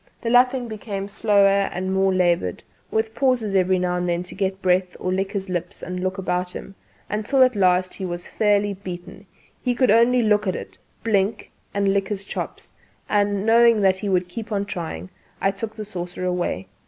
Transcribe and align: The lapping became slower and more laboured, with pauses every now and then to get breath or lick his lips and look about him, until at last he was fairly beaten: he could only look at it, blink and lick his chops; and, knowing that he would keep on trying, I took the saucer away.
The 0.19 0.31
lapping 0.31 0.67
became 0.67 1.07
slower 1.07 1.69
and 1.71 1.93
more 1.93 2.11
laboured, 2.11 2.63
with 2.89 3.13
pauses 3.13 3.53
every 3.53 3.77
now 3.77 3.97
and 3.97 4.09
then 4.09 4.23
to 4.23 4.33
get 4.33 4.59
breath 4.59 4.97
or 4.99 5.13
lick 5.13 5.31
his 5.33 5.47
lips 5.47 5.83
and 5.83 5.99
look 5.99 6.17
about 6.17 6.53
him, 6.55 6.73
until 7.07 7.43
at 7.43 7.55
last 7.55 7.93
he 7.93 8.03
was 8.03 8.25
fairly 8.25 8.73
beaten: 8.73 9.27
he 9.61 9.75
could 9.75 9.91
only 9.91 10.23
look 10.23 10.47
at 10.47 10.55
it, 10.55 10.75
blink 11.03 11.51
and 11.71 11.93
lick 11.93 12.07
his 12.07 12.23
chops; 12.23 12.71
and, 13.09 13.45
knowing 13.45 13.79
that 13.81 13.97
he 13.97 14.09
would 14.09 14.27
keep 14.27 14.51
on 14.51 14.65
trying, 14.65 15.11
I 15.39 15.51
took 15.51 15.75
the 15.75 15.85
saucer 15.85 16.25
away. 16.25 16.67